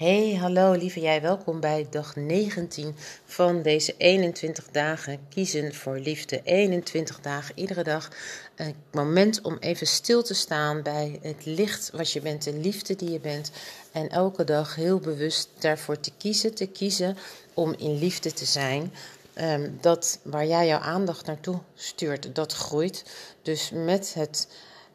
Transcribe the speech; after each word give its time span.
Hey, 0.00 0.34
hallo 0.34 0.72
lieve 0.72 1.00
jij, 1.00 1.20
welkom 1.20 1.60
bij 1.60 1.86
dag 1.90 2.16
19 2.16 2.94
van 3.24 3.62
deze 3.62 3.94
21 3.96 4.64
dagen 4.70 5.18
kiezen 5.28 5.74
voor 5.74 5.98
liefde. 5.98 6.40
21 6.44 7.20
dagen, 7.20 7.58
iedere 7.58 7.82
dag 7.82 8.08
een 8.56 8.74
moment 8.92 9.40
om 9.40 9.56
even 9.58 9.86
stil 9.86 10.22
te 10.22 10.34
staan 10.34 10.82
bij 10.82 11.18
het 11.22 11.44
licht 11.44 11.90
wat 11.92 12.12
je 12.12 12.20
bent, 12.20 12.44
de 12.44 12.54
liefde 12.54 12.96
die 12.96 13.10
je 13.10 13.20
bent. 13.20 13.50
En 13.92 14.08
elke 14.08 14.44
dag 14.44 14.74
heel 14.74 14.98
bewust 14.98 15.48
daarvoor 15.58 16.00
te 16.00 16.12
kiezen, 16.18 16.54
te 16.54 16.66
kiezen 16.66 17.16
om 17.54 17.74
in 17.78 17.98
liefde 17.98 18.32
te 18.32 18.44
zijn. 18.44 18.92
Um, 19.34 19.78
dat 19.80 20.18
waar 20.22 20.46
jij 20.46 20.66
jouw 20.66 20.80
aandacht 20.80 21.26
naartoe 21.26 21.58
stuurt, 21.74 22.34
dat 22.34 22.52
groeit. 22.52 23.04
Dus 23.42 23.70
met 23.74 24.14
het 24.14 24.48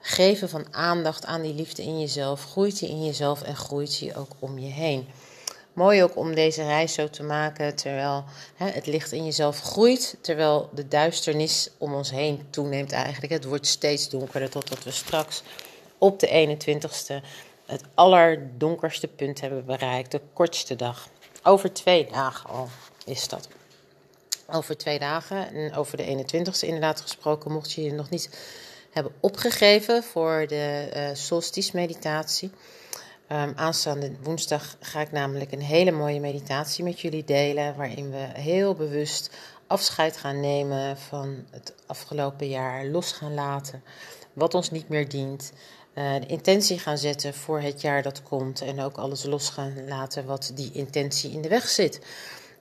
geven 0.07 0.49
van 0.49 0.65
aandacht 0.71 1.25
aan 1.25 1.41
die 1.41 1.53
liefde 1.53 1.83
in 1.83 1.99
jezelf, 1.99 2.43
groeit 2.43 2.79
die 2.79 2.89
in 2.89 3.05
jezelf 3.05 3.41
en 3.41 3.55
groeit 3.55 3.99
die 3.99 4.15
ook 4.15 4.31
om 4.39 4.59
je 4.59 4.71
heen. 4.71 5.07
Mooi 5.73 6.03
ook 6.03 6.15
om 6.15 6.35
deze 6.35 6.63
reis 6.63 6.93
zo 6.93 7.09
te 7.09 7.23
maken 7.23 7.75
terwijl 7.75 8.23
hè, 8.55 8.69
het 8.69 8.85
licht 8.85 9.11
in 9.11 9.25
jezelf 9.25 9.61
groeit, 9.61 10.17
terwijl 10.21 10.69
de 10.73 10.87
duisternis 10.87 11.69
om 11.77 11.93
ons 11.93 12.11
heen 12.11 12.47
toeneemt 12.49 12.91
eigenlijk. 12.91 13.33
Het 13.33 13.45
wordt 13.45 13.67
steeds 13.67 14.09
donkerder 14.09 14.49
totdat 14.49 14.83
we 14.83 14.91
straks 14.91 15.43
op 15.97 16.19
de 16.19 16.57
21ste 16.57 17.25
het 17.65 17.83
allerdonkerste 17.93 19.07
punt 19.07 19.41
hebben 19.41 19.65
bereikt, 19.65 20.11
de 20.11 20.21
kortste 20.33 20.75
dag. 20.75 21.09
Over 21.43 21.73
twee 21.73 22.07
dagen 22.11 22.49
al 22.49 22.69
is 23.05 23.27
dat. 23.27 23.47
Over 24.47 24.77
twee 24.77 24.99
dagen 24.99 25.53
en 25.53 25.75
over 25.75 25.97
de 25.97 26.25
21ste 26.25 26.59
inderdaad 26.59 27.01
gesproken, 27.01 27.51
mocht 27.51 27.71
je 27.71 27.83
je 27.83 27.93
nog 27.93 28.09
niet 28.09 28.29
hebben 28.95 29.13
opgegeven 29.19 30.03
voor 30.03 30.45
de 30.47 30.91
uh, 30.95 31.09
solstice 31.13 31.71
meditatie. 31.73 32.51
Um, 33.31 33.53
aanstaande 33.55 34.11
woensdag 34.21 34.77
ga 34.79 35.01
ik 35.01 35.11
namelijk 35.11 35.51
een 35.51 35.61
hele 35.61 35.91
mooie 35.91 36.19
meditatie 36.19 36.83
met 36.83 36.99
jullie 36.99 37.23
delen, 37.23 37.75
waarin 37.75 38.11
we 38.11 38.27
heel 38.33 38.73
bewust 38.73 39.29
afscheid 39.67 40.17
gaan 40.17 40.39
nemen 40.39 40.97
van 40.97 41.45
het 41.51 41.73
afgelopen 41.85 42.47
jaar, 42.47 42.85
los 42.85 43.11
gaan 43.11 43.33
laten 43.33 43.83
wat 44.33 44.53
ons 44.53 44.71
niet 44.71 44.89
meer 44.89 45.09
dient, 45.09 45.51
uh, 45.93 46.13
de 46.13 46.25
intentie 46.25 46.79
gaan 46.79 46.97
zetten 46.97 47.33
voor 47.33 47.59
het 47.59 47.81
jaar 47.81 48.01
dat 48.01 48.23
komt 48.23 48.61
en 48.61 48.81
ook 48.81 48.97
alles 48.97 49.23
los 49.23 49.49
gaan 49.49 49.87
laten 49.87 50.25
wat 50.25 50.51
die 50.53 50.71
intentie 50.71 51.31
in 51.31 51.41
de 51.41 51.49
weg 51.49 51.67
zit. 51.67 51.99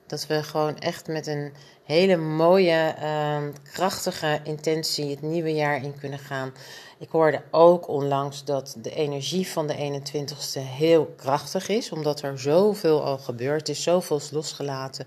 Dat 0.07 0.27
we 0.27 0.43
gewoon 0.43 0.77
echt 0.77 1.07
met 1.07 1.27
een 1.27 1.53
hele 1.83 2.15
mooie, 2.15 2.95
uh, 3.01 3.37
krachtige 3.71 4.39
intentie 4.43 5.09
het 5.09 5.21
nieuwe 5.21 5.53
jaar 5.53 5.83
in 5.83 5.99
kunnen 5.99 6.19
gaan. 6.19 6.53
Ik 6.97 7.09
hoorde 7.09 7.41
ook 7.51 7.87
onlangs 7.87 8.43
dat 8.43 8.75
de 8.77 8.95
energie 8.95 9.47
van 9.47 9.67
de 9.67 10.01
21ste 10.01 10.59
heel 10.59 11.13
krachtig 11.17 11.67
is, 11.67 11.91
omdat 11.91 12.21
er 12.21 12.39
zoveel 12.39 13.03
al 13.03 13.17
gebeurd 13.17 13.69
is, 13.69 13.83
zoveel 13.83 14.17
is 14.17 14.31
losgelaten. 14.31 15.05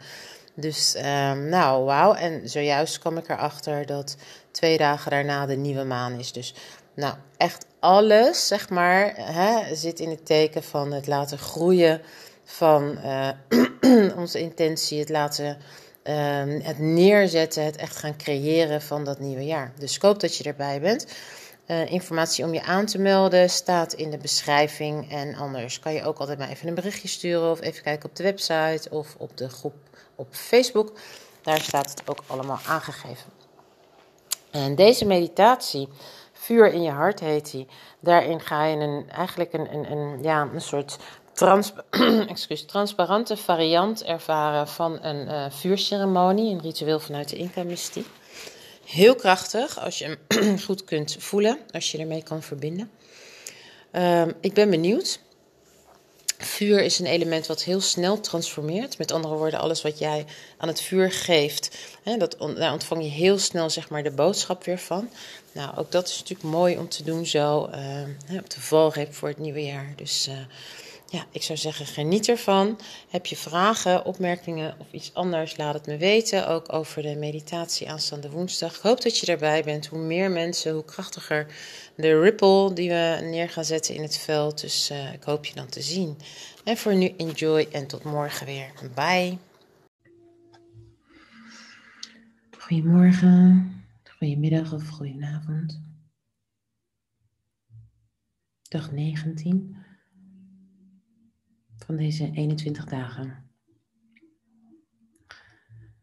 Dus 0.54 0.96
um, 0.96 1.48
nou, 1.48 1.84
wauw. 1.84 2.14
En 2.14 2.48
zojuist 2.48 2.98
kwam 2.98 3.16
ik 3.16 3.28
erachter 3.28 3.86
dat 3.86 4.16
twee 4.50 4.78
dagen 4.78 5.10
daarna 5.10 5.46
de 5.46 5.56
nieuwe 5.56 5.84
maan 5.84 6.12
is. 6.12 6.32
Dus 6.32 6.54
nou, 6.94 7.14
echt 7.36 7.66
alles, 7.80 8.46
zeg 8.46 8.68
maar, 8.68 9.12
hè, 9.16 9.74
zit 9.74 10.00
in 10.00 10.10
het 10.10 10.26
teken 10.26 10.62
van 10.62 10.92
het 10.92 11.06
laten 11.06 11.38
groeien 11.38 12.00
van 12.44 12.98
uh, 13.04 13.28
onze 14.16 14.40
intentie, 14.40 14.98
het 14.98 15.08
laten 15.08 15.58
uh, 16.04 16.42
het 16.62 16.78
neerzetten, 16.78 17.64
het 17.64 17.76
echt 17.76 17.96
gaan 17.96 18.16
creëren 18.16 18.82
van 18.82 19.04
dat 19.04 19.18
nieuwe 19.18 19.44
jaar. 19.44 19.72
Dus 19.78 19.96
ik 19.96 20.02
hoop 20.02 20.20
dat 20.20 20.36
je 20.36 20.44
erbij 20.44 20.80
bent. 20.80 21.06
Uh, 21.66 21.90
informatie 21.90 22.44
om 22.44 22.54
je 22.54 22.62
aan 22.62 22.86
te 22.86 22.98
melden 22.98 23.50
staat 23.50 23.92
in 23.92 24.10
de 24.10 24.18
beschrijving. 24.18 25.10
En 25.10 25.34
anders 25.34 25.78
kan 25.78 25.92
je 25.92 26.04
ook 26.04 26.18
altijd 26.18 26.38
maar 26.38 26.48
even 26.48 26.68
een 26.68 26.74
berichtje 26.74 27.08
sturen 27.08 27.50
of 27.50 27.60
even 27.60 27.82
kijken 27.82 28.08
op 28.08 28.16
de 28.16 28.22
website 28.22 28.90
of 28.90 29.14
op 29.18 29.36
de 29.36 29.48
groep 29.48 29.74
op 30.14 30.28
Facebook. 30.30 30.92
Daar 31.42 31.60
staat 31.60 31.90
het 31.90 32.02
ook 32.06 32.22
allemaal 32.26 32.60
aangegeven. 32.66 33.30
En 34.50 34.74
deze 34.74 35.04
meditatie, 35.04 35.88
Vuur 36.40 36.72
in 36.72 36.82
je 36.82 36.90
hart 36.90 37.20
heet 37.20 37.50
die. 37.50 37.66
Daarin 38.00 38.40
ga 38.40 38.64
je 38.64 38.76
een, 38.76 39.10
eigenlijk 39.10 39.52
een, 39.52 39.74
een, 39.74 39.92
een, 39.92 40.22
ja, 40.22 40.48
een 40.52 40.60
soort 40.60 40.98
trans, 41.38 41.72
transparante 42.66 43.36
variant 43.36 44.04
ervaren 44.04 44.68
van 44.68 44.98
een 45.02 45.26
uh, 45.26 45.44
vuurceremonie, 45.50 46.54
een 46.54 46.60
ritueel 46.60 47.00
vanuit 47.00 47.28
de 47.28 47.36
Inca-mystiek. 47.36 48.06
Heel 48.84 49.14
krachtig 49.14 49.80
als 49.80 49.98
je 49.98 50.18
hem 50.28 50.58
goed 50.66 50.84
kunt 50.84 51.16
voelen, 51.18 51.58
als 51.70 51.92
je 51.92 51.98
ermee 51.98 52.22
kan 52.22 52.42
verbinden. 52.42 52.90
Uh, 53.92 54.26
ik 54.40 54.54
ben 54.54 54.70
benieuwd. 54.70 55.20
Vuur 56.38 56.82
is 56.82 56.98
een 56.98 57.06
element 57.06 57.46
wat 57.46 57.62
heel 57.62 57.80
snel 57.80 58.20
transformeert. 58.20 58.98
Met 58.98 59.12
andere 59.12 59.34
woorden, 59.34 59.60
alles 59.60 59.82
wat 59.82 59.98
jij 59.98 60.24
aan 60.56 60.68
het 60.68 60.80
vuur 60.80 61.12
geeft, 61.12 61.78
hè, 62.02 62.16
dat, 62.16 62.36
daar 62.56 62.72
ontvang 62.72 63.02
je 63.02 63.08
heel 63.08 63.38
snel 63.38 63.70
zeg 63.70 63.88
maar, 63.88 64.02
de 64.02 64.10
boodschap 64.10 64.64
weer 64.64 64.78
van. 64.78 65.10
Nou, 65.52 65.76
ook 65.76 65.92
dat 65.92 66.08
is 66.08 66.18
natuurlijk 66.18 66.48
mooi 66.48 66.78
om 66.78 66.88
te 66.88 67.04
doen 67.04 67.26
zo 67.26 67.70
uh, 67.74 68.38
op 68.38 68.50
de 68.50 68.60
valreep 68.60 69.14
voor 69.14 69.28
het 69.28 69.38
nieuwe 69.38 69.64
jaar. 69.64 69.92
Dus 69.96 70.28
uh, 70.28 70.34
ja, 71.10 71.26
ik 71.30 71.42
zou 71.42 71.58
zeggen, 71.58 71.86
geniet 71.86 72.28
ervan. 72.28 72.78
Heb 73.08 73.26
je 73.26 73.36
vragen, 73.36 74.04
opmerkingen 74.04 74.74
of 74.78 74.92
iets 74.92 75.14
anders, 75.14 75.56
laat 75.56 75.74
het 75.74 75.86
me 75.86 75.96
weten. 75.96 76.48
Ook 76.48 76.72
over 76.72 77.02
de 77.02 77.16
meditatie 77.16 77.90
aanstaande 77.90 78.30
woensdag. 78.30 78.76
Ik 78.76 78.82
hoop 78.82 79.02
dat 79.02 79.18
je 79.18 79.26
erbij 79.26 79.62
bent. 79.62 79.86
Hoe 79.86 79.98
meer 79.98 80.30
mensen, 80.30 80.72
hoe 80.72 80.84
krachtiger 80.84 81.46
de 81.96 82.20
ripple 82.20 82.72
die 82.72 82.88
we 82.88 83.18
neer 83.22 83.50
gaan 83.50 83.64
zetten 83.64 83.94
in 83.94 84.02
het 84.02 84.18
veld. 84.18 84.60
Dus 84.60 84.90
uh, 84.90 85.12
ik 85.12 85.22
hoop 85.22 85.44
je 85.44 85.54
dan 85.54 85.68
te 85.68 85.82
zien. 85.82 86.18
En 86.64 86.76
voor 86.76 86.94
nu, 86.94 87.14
enjoy 87.16 87.68
en 87.72 87.86
tot 87.86 88.04
morgen 88.04 88.46
weer. 88.46 88.72
Bye. 88.94 89.38
Goedemorgen, 92.58 93.84
goedemiddag 94.18 94.72
of 94.72 94.88
goedenavond. 94.88 95.80
Dag 98.62 98.92
19 98.92 99.86
van 101.88 101.96
deze 101.96 102.30
21 102.30 102.84
dagen. 102.84 103.50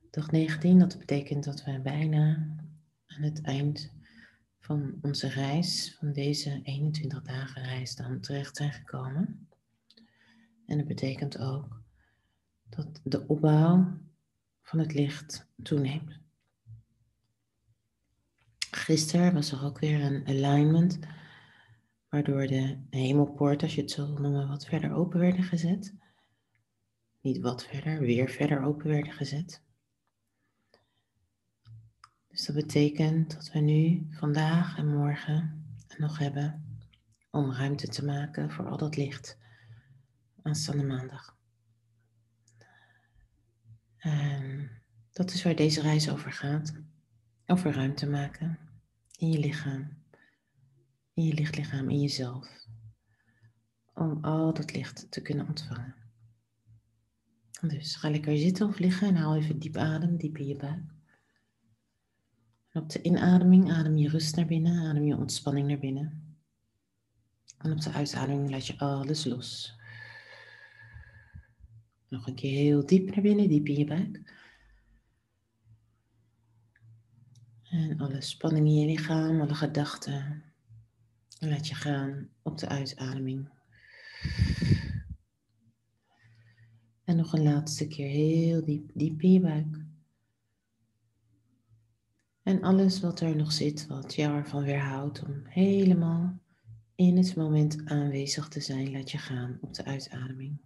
Dag 0.09 0.31
19, 0.31 0.79
dat 0.79 0.97
betekent 0.97 1.43
dat 1.43 1.63
we 1.63 1.79
bijna 1.79 2.55
aan 3.05 3.21
het 3.21 3.41
eind 3.41 3.91
van 4.59 4.99
onze 5.01 5.27
reis, 5.27 5.95
van 5.99 6.13
deze 6.13 6.59
21 6.63 7.21
dagen 7.21 7.63
reis, 7.63 7.95
dan 7.95 8.19
terecht 8.19 8.57
zijn 8.57 8.71
gekomen. 8.71 9.47
En 10.65 10.77
dat 10.77 10.87
betekent 10.87 11.37
ook 11.37 11.81
dat 12.69 13.01
de 13.03 13.27
opbouw 13.27 13.97
van 14.61 14.79
het 14.79 14.93
licht 14.93 15.47
toeneemt. 15.63 16.19
Gisteren 18.71 19.33
was 19.33 19.51
er 19.51 19.63
ook 19.63 19.79
weer 19.79 20.01
een 20.01 20.27
alignment 20.27 20.99
waardoor 22.15 22.47
de 22.47 22.77
hemelpoort, 22.89 23.63
als 23.63 23.75
je 23.75 23.81
het 23.81 23.91
zo 23.91 24.05
wil 24.05 24.21
noemen, 24.21 24.47
wat 24.47 24.65
verder 24.65 24.93
open 24.93 25.19
werden 25.19 25.43
gezet. 25.43 25.93
Niet 27.21 27.39
wat 27.39 27.65
verder, 27.65 27.99
weer 27.99 28.29
verder 28.29 28.63
open 28.63 28.87
werden 28.87 29.13
gezet. 29.13 29.61
Dus 32.27 32.45
dat 32.45 32.55
betekent 32.55 33.33
dat 33.33 33.51
we 33.51 33.59
nu, 33.59 34.07
vandaag 34.11 34.77
en 34.77 34.87
morgen 34.87 35.65
nog 35.97 36.17
hebben 36.17 36.79
om 37.31 37.51
ruimte 37.51 37.87
te 37.87 38.05
maken 38.05 38.51
voor 38.51 38.67
al 38.67 38.77
dat 38.77 38.95
licht 38.95 39.37
aanstaande 40.41 40.83
maandag. 40.83 41.37
En 43.97 44.69
dat 45.11 45.31
is 45.31 45.43
waar 45.43 45.55
deze 45.55 45.81
reis 45.81 46.09
over 46.09 46.31
gaat. 46.31 46.73
Over 47.45 47.73
ruimte 47.73 48.07
maken 48.07 48.59
in 49.17 49.31
je 49.31 49.39
lichaam, 49.39 50.03
in 51.15 51.23
je 51.23 51.33
lichtlichaam, 51.33 51.89
in 51.89 52.01
jezelf. 52.01 52.67
Om 53.93 54.23
al 54.23 54.53
dat 54.53 54.73
licht 54.73 55.11
te 55.11 55.21
kunnen 55.21 55.47
ontvangen. 55.47 55.95
Dus 57.61 57.95
ga 57.95 58.09
lekker 58.09 58.37
zitten 58.37 58.67
of 58.67 58.79
liggen 58.79 59.07
en 59.07 59.15
haal 59.15 59.35
even 59.35 59.59
diep 59.59 59.77
adem, 59.77 60.17
diep 60.17 60.37
in 60.37 60.47
je 60.47 60.55
buik. 60.55 60.93
En 62.69 62.81
op 62.81 62.89
de 62.89 63.01
inademing 63.01 63.71
adem 63.71 63.97
je 63.97 64.09
rust 64.09 64.35
naar 64.35 64.45
binnen, 64.45 64.89
adem 64.89 65.03
je 65.03 65.17
ontspanning 65.17 65.67
naar 65.67 65.79
binnen. 65.79 66.37
En 67.57 67.71
op 67.71 67.81
de 67.81 67.91
uitademing 67.91 68.49
laat 68.49 68.67
je 68.67 68.77
alles 68.77 69.25
los. 69.25 69.79
Nog 72.09 72.27
een 72.27 72.35
keer 72.35 72.57
heel 72.57 72.85
diep 72.85 73.09
naar 73.09 73.21
binnen, 73.21 73.49
diep 73.49 73.67
in 73.67 73.77
je 73.77 73.85
buik. 73.85 74.33
En 77.63 77.99
alle 77.99 78.21
spanning 78.21 78.67
in 78.67 78.75
je 78.75 78.85
lichaam, 78.85 79.41
alle 79.41 79.55
gedachten. 79.55 80.43
Laat 81.49 81.67
je 81.67 81.75
gaan 81.75 82.29
op 82.41 82.57
de 82.57 82.67
uitademing. 82.67 83.49
En 87.03 87.15
nog 87.15 87.33
een 87.33 87.43
laatste 87.43 87.87
keer 87.87 88.09
heel 88.09 88.65
diep, 88.65 88.91
diep 88.93 89.21
in 89.21 89.31
je 89.31 89.39
buik. 89.39 89.83
En 92.43 92.61
alles 92.61 92.99
wat 92.99 93.19
er 93.19 93.35
nog 93.35 93.51
zit, 93.51 93.87
wat 93.87 94.15
jou 94.15 94.37
ervan 94.37 94.63
weerhoudt 94.63 95.23
om 95.23 95.41
helemaal 95.45 96.39
in 96.95 97.17
het 97.17 97.35
moment 97.35 97.85
aanwezig 97.85 98.47
te 98.47 98.61
zijn, 98.61 98.91
laat 98.91 99.11
je 99.11 99.17
gaan 99.17 99.57
op 99.61 99.73
de 99.73 99.85
uitademing. 99.85 100.63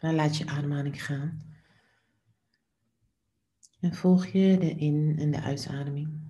dan 0.00 0.14
laat 0.14 0.36
je 0.36 0.46
ademhaling 0.46 1.04
gaan. 1.04 1.54
En 3.80 3.94
volg 3.94 4.26
je 4.26 4.58
de 4.58 4.74
in- 4.74 5.18
en 5.18 5.30
de 5.30 5.40
uitademing. 5.40 6.25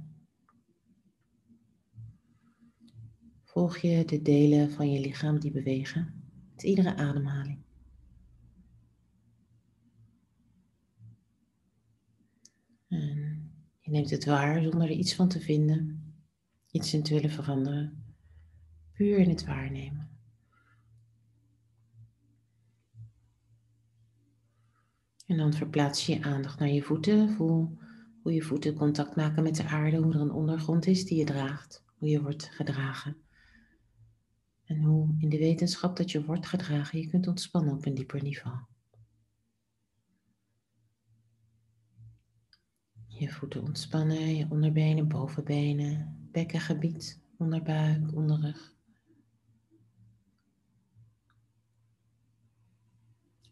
Volg 3.56 3.76
je 3.78 4.04
de 4.04 4.22
delen 4.22 4.70
van 4.70 4.90
je 4.90 5.00
lichaam 5.00 5.38
die 5.38 5.50
bewegen 5.50 6.22
met 6.52 6.62
iedere 6.62 6.96
ademhaling. 6.96 7.58
En 12.88 13.52
je 13.80 13.90
neemt 13.90 14.10
het 14.10 14.24
waar 14.24 14.62
zonder 14.62 14.82
er 14.82 14.90
iets 14.90 15.14
van 15.14 15.28
te 15.28 15.40
vinden, 15.40 16.14
iets 16.70 16.94
in 16.94 17.02
te 17.02 17.14
willen 17.14 17.30
veranderen. 17.30 18.04
Puur 18.92 19.18
in 19.18 19.28
het 19.28 19.44
waarnemen. 19.44 20.10
En 25.26 25.36
dan 25.36 25.52
verplaats 25.52 26.06
je 26.06 26.14
je 26.14 26.22
aandacht 26.22 26.58
naar 26.58 26.68
je 26.68 26.82
voeten. 26.82 27.30
Voel 27.30 27.78
hoe 28.22 28.32
je 28.32 28.42
voeten 28.42 28.74
contact 28.74 29.16
maken 29.16 29.42
met 29.42 29.56
de 29.56 29.64
aarde, 29.64 29.96
hoe 29.96 30.14
er 30.14 30.20
een 30.20 30.32
ondergrond 30.32 30.86
is 30.86 31.04
die 31.04 31.18
je 31.18 31.24
draagt, 31.24 31.84
hoe 31.98 32.08
je 32.08 32.22
wordt 32.22 32.48
gedragen. 32.52 33.24
En 34.66 34.82
hoe 34.82 35.14
in 35.18 35.28
de 35.28 35.38
wetenschap 35.38 35.96
dat 35.96 36.10
je 36.10 36.24
wordt 36.24 36.46
gedragen, 36.46 36.98
je 36.98 37.08
kunt 37.08 37.26
ontspannen 37.26 37.74
op 37.74 37.86
een 37.86 37.94
dieper 37.94 38.22
niveau. 38.22 38.58
Je 43.06 43.30
voeten 43.30 43.62
ontspannen, 43.62 44.36
je 44.36 44.46
onderbenen, 44.50 45.08
bovenbenen, 45.08 46.28
bekkengebied, 46.32 47.20
onderbuik, 47.36 48.14
onderrug. 48.14 48.74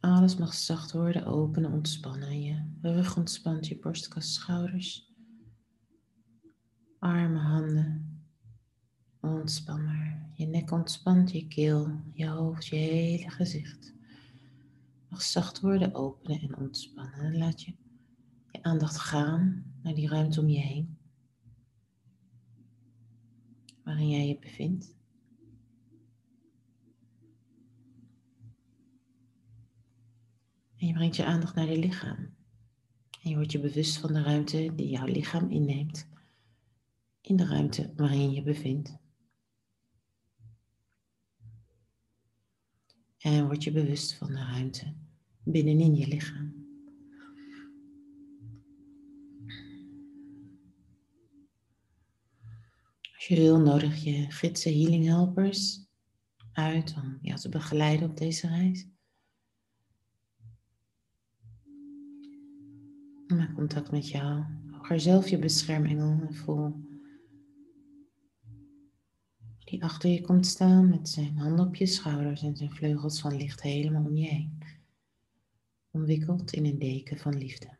Alles 0.01 0.37
mag 0.37 0.55
zacht 0.55 0.93
worden, 0.93 1.27
openen, 1.27 1.73
ontspannen. 1.73 2.43
Je 2.43 2.65
rug 2.81 3.17
ontspant, 3.17 3.67
je 3.67 3.79
borstkas, 3.79 4.35
schouders, 4.35 5.13
armen, 6.99 7.41
handen. 7.41 8.14
Ontspan 9.25 9.85
maar. 9.85 10.31
Je 10.33 10.47
nek 10.47 10.71
ontspant, 10.71 11.33
je 11.33 11.49
keel, 11.49 12.01
je 12.13 12.27
hoofd, 12.27 12.67
je 12.67 12.77
hele 12.77 13.31
gezicht. 13.31 13.95
Mag 15.09 15.23
zacht 15.23 15.61
worden, 15.61 15.95
openen 15.95 16.41
en 16.41 16.57
ontspannen. 16.57 17.21
En 17.21 17.39
laat 17.39 17.63
je 17.63 17.75
je 18.51 18.63
aandacht 18.63 18.99
gaan 18.99 19.65
naar 19.83 19.95
die 19.95 20.09
ruimte 20.09 20.41
om 20.41 20.49
je 20.49 20.61
heen. 20.61 20.99
Waarin 23.85 24.09
jij 24.09 24.29
je 24.29 24.39
bevindt. 24.39 24.95
En 30.77 30.87
je 30.87 30.93
brengt 30.93 31.17
je 31.17 31.25
aandacht 31.25 31.55
naar 31.55 31.71
je 31.71 31.79
lichaam. 31.79 32.35
En 33.23 33.31
je 33.31 33.35
wordt 33.35 33.53
je 33.53 33.61
bewust 33.61 33.99
van 33.99 34.13
de 34.13 34.23
ruimte 34.23 34.73
die 34.75 34.89
jouw 34.89 35.07
lichaam 35.07 35.51
inneemt. 35.51 36.09
In 37.21 37.37
de 37.37 37.47
ruimte 37.47 37.93
waarin 37.97 38.21
je 38.21 38.31
je 38.31 38.43
bevindt. 38.43 39.03
En 43.25 43.47
word 43.47 43.65
je 43.65 43.73
bewust 43.73 44.15
van 44.15 44.27
de 44.27 44.45
ruimte 44.45 44.95
binnenin 45.43 45.95
je 45.95 46.07
lichaam. 46.07 46.53
Als 53.15 53.27
je 53.27 53.37
wil, 53.37 53.59
nodig 53.59 54.05
je 54.05 54.31
gidsen, 54.31 54.73
healing 54.73 55.05
helpers 55.05 55.87
uit 56.53 56.95
om 56.97 57.19
jou 57.23 57.39
te 57.41 57.49
begeleiden 57.49 58.11
op 58.11 58.17
deze 58.17 58.49
reis. 58.49 58.87
Maak 63.27 63.55
contact 63.55 63.91
met 63.91 64.09
jou. 64.09 64.45
Hoger 64.71 65.01
zelf 65.01 65.29
je 65.29 65.39
beschermengel 65.39 66.21
en 66.29 66.35
voel 66.35 66.94
achter 69.83 70.11
je 70.11 70.21
komt 70.21 70.47
staan 70.47 70.89
met 70.89 71.09
zijn 71.09 71.39
handen 71.39 71.67
op 71.67 71.75
je 71.75 71.87
schouders 71.87 72.43
en 72.43 72.57
zijn 72.57 72.73
vleugels 72.75 73.21
van 73.21 73.37
licht 73.37 73.63
helemaal 73.63 74.05
om 74.05 74.17
je 74.17 74.27
heen. 74.27 74.59
Omwikkeld 75.91 76.53
in 76.53 76.65
een 76.65 76.79
deken 76.79 77.19
van 77.19 77.39
liefde. 77.39 77.79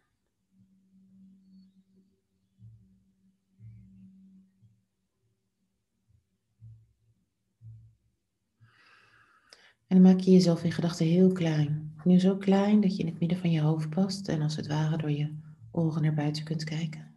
En 9.87 10.03
dan 10.03 10.13
maak 10.13 10.21
je 10.21 10.31
jezelf 10.31 10.65
in 10.65 10.73
gedachten 10.73 11.07
heel 11.07 11.33
klein. 11.33 11.95
Nu 12.05 12.21
zo 12.21 12.37
klein 12.37 12.81
dat 12.81 12.97
je 12.97 13.03
in 13.03 13.09
het 13.09 13.21
midden 13.21 13.39
van 13.39 13.51
je 13.51 13.61
hoofd 13.61 13.91
past 13.91 14.29
en 14.29 14.43
als 14.43 14.57
het 14.57 14.67
ware 14.67 14.97
door 14.97 15.11
je 15.11 15.35
ogen 15.71 16.03
naar 16.03 16.15
buiten 16.15 16.45
kunt 16.45 16.65
kijken. 16.65 17.14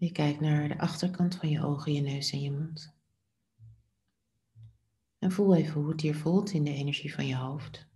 Je 0.00 0.12
kijkt 0.12 0.40
naar 0.40 0.68
de 0.68 0.78
achterkant 0.78 1.34
van 1.34 1.48
je 1.48 1.64
ogen, 1.64 1.92
je 1.92 2.00
neus 2.00 2.32
en 2.32 2.40
je 2.40 2.50
mond. 2.50 2.94
En 5.18 5.32
voel 5.32 5.54
even 5.54 5.80
hoe 5.80 5.90
het 5.90 6.00
hier 6.00 6.16
voelt 6.16 6.52
in 6.52 6.64
de 6.64 6.74
energie 6.74 7.14
van 7.14 7.26
je 7.26 7.36
hoofd. 7.36 7.86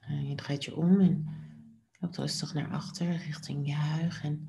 En 0.00 0.28
je 0.28 0.34
draait 0.34 0.64
je 0.64 0.76
om 0.76 1.00
en 1.00 1.28
loopt 2.00 2.16
rustig 2.16 2.54
naar 2.54 2.70
achter 2.70 3.16
richting 3.16 3.66
je 3.66 3.74
huig. 3.74 4.22
En 4.22 4.48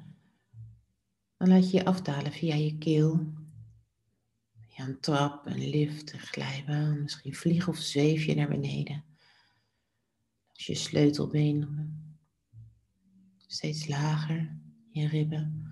dan 1.38 1.48
laat 1.48 1.72
je 1.72 1.77
je 1.77 1.86
afdalen 1.86 2.32
via 2.32 2.56
je 2.56 2.77
keel. 2.77 3.34
Via 4.60 4.88
een 4.88 5.00
trap, 5.00 5.46
een 5.46 5.70
lift, 5.70 6.13
een 6.13 6.20
glijbaan. 6.20 7.01
Misschien 7.01 7.36
vlieg 7.36 7.68
of 7.68 7.77
zweef 7.77 8.25
je 8.25 8.36
naar 8.36 8.50
beneden. 8.50 9.03
Als 10.53 10.65
je 10.65 10.75
sleutelbeen 10.75 12.08
steeds 13.51 13.88
lager 13.88 14.58
je 14.91 15.08
ribben, 15.08 15.68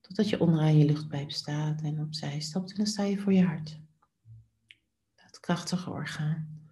totdat 0.00 0.28
je 0.28 0.40
onderaan 0.40 0.78
je 0.78 0.84
luchtpijp 0.84 1.30
staat 1.30 1.82
en 1.82 2.00
opzij 2.00 2.40
stapt 2.40 2.70
en 2.70 2.76
dan 2.76 2.86
sta 2.86 3.02
je 3.02 3.18
voor 3.18 3.32
je 3.32 3.44
hart. 3.44 3.80
Dat 5.14 5.40
krachtige 5.40 5.90
orgaan. 5.90 6.68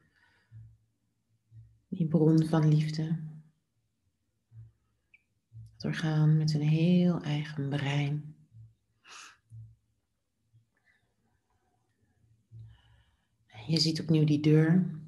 Die 1.88 2.08
bron 2.08 2.46
van 2.46 2.68
liefde. 2.68 3.26
Het 5.74 5.84
orgaan 5.84 6.36
met 6.36 6.54
een 6.54 6.68
heel 6.68 7.22
eigen 7.22 7.68
brein. 7.68 8.36
Je 13.66 13.80
ziet 13.80 14.00
opnieuw 14.00 14.24
die 14.24 14.40
deur 14.40 14.98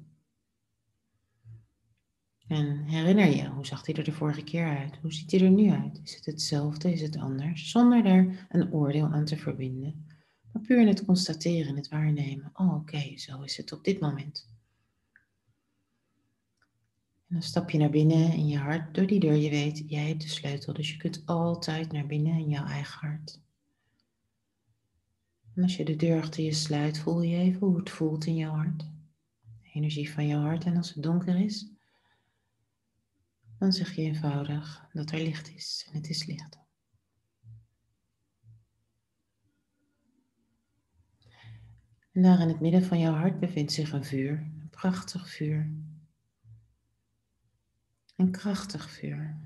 en 2.51 2.83
herinner 2.83 3.35
je, 3.35 3.47
hoe 3.47 3.65
zag 3.65 3.85
hij 3.85 3.95
er 3.95 4.03
de 4.03 4.11
vorige 4.11 4.43
keer 4.43 4.77
uit? 4.77 4.97
Hoe 5.01 5.13
ziet 5.13 5.31
hij 5.31 5.41
er 5.41 5.49
nu 5.49 5.69
uit? 5.69 5.99
Is 6.03 6.15
het 6.15 6.25
hetzelfde? 6.25 6.91
Is 6.91 7.01
het 7.01 7.17
anders? 7.17 7.69
Zonder 7.69 8.05
er 8.05 8.47
een 8.49 8.73
oordeel 8.73 9.05
aan 9.05 9.25
te 9.25 9.37
verbinden. 9.37 10.05
Maar 10.51 10.61
puur 10.61 10.81
in 10.81 10.87
het 10.87 11.05
constateren, 11.05 11.75
het 11.75 11.89
waarnemen. 11.89 12.49
Oh, 12.53 12.73
oké, 12.73 13.17
zo 13.17 13.41
is 13.41 13.57
het 13.57 13.71
op 13.71 13.83
dit 13.83 13.99
moment. 13.99 14.49
En 17.27 17.37
dan 17.37 17.41
stap 17.41 17.69
je 17.69 17.77
naar 17.77 17.89
binnen 17.89 18.33
in 18.33 18.47
je 18.47 18.57
hart 18.57 18.95
door 18.95 19.07
die 19.07 19.19
deur. 19.19 19.35
Je 19.35 19.49
weet, 19.49 19.83
jij 19.87 20.07
hebt 20.07 20.21
de 20.21 20.29
sleutel, 20.29 20.73
dus 20.73 20.91
je 20.91 20.97
kunt 20.97 21.21
altijd 21.25 21.91
naar 21.91 22.05
binnen 22.05 22.33
in 22.33 22.49
jouw 22.49 22.65
eigen 22.65 23.07
hart. 23.07 23.39
En 25.55 25.63
als 25.63 25.75
je 25.75 25.85
de 25.85 25.95
deur 25.95 26.21
achter 26.21 26.43
je 26.43 26.53
sluit, 26.53 26.99
voel 26.99 27.21
je 27.21 27.37
even 27.37 27.67
hoe 27.67 27.77
het 27.77 27.89
voelt 27.89 28.25
in 28.25 28.35
jouw 28.35 28.53
hart. 28.53 28.89
energie 29.73 30.11
van 30.11 30.27
jouw 30.27 30.41
hart. 30.41 30.63
En 30.63 30.77
als 30.77 30.93
het 30.93 31.03
donker 31.03 31.35
is, 31.39 31.71
dan 33.61 33.71
zeg 33.71 33.95
je 33.95 34.01
eenvoudig 34.01 34.87
dat 34.93 35.11
er 35.11 35.19
licht 35.19 35.53
is 35.53 35.87
en 35.89 35.95
het 35.95 36.09
is 36.09 36.25
licht. 36.25 36.59
En 42.11 42.21
daar 42.21 42.39
in 42.41 42.47
het 42.47 42.59
midden 42.59 42.83
van 42.83 42.99
jouw 42.99 43.13
hart 43.13 43.39
bevindt 43.39 43.71
zich 43.71 43.91
een 43.91 44.05
vuur, 44.05 44.51
een 44.59 44.69
prachtig 44.69 45.29
vuur. 45.29 45.71
Een 48.15 48.31
krachtig 48.31 48.89
vuur. 48.89 49.39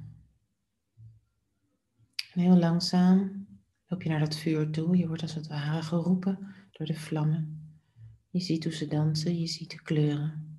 En 2.34 2.40
heel 2.42 2.58
langzaam 2.58 3.48
loop 3.88 4.02
je 4.02 4.10
naar 4.10 4.20
dat 4.20 4.38
vuur 4.38 4.72
toe. 4.72 4.98
Je 4.98 5.08
wordt 5.08 5.22
als 5.22 5.36
het 5.36 5.48
ware 5.48 5.82
geroepen 5.82 6.56
door 6.72 6.88
de 6.88 7.00
vlammen. 7.00 7.74
Je 8.30 8.40
ziet 8.40 8.64
hoe 8.64 8.74
ze 8.74 8.88
dansen, 8.88 9.40
je 9.40 9.48
ziet 9.48 9.72
de 9.72 9.82
kleuren. 9.82 10.55